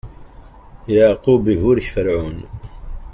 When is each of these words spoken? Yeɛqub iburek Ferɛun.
Yeɛqub 0.93 1.43
iburek 1.53 1.87
Ferɛun. 1.93 2.39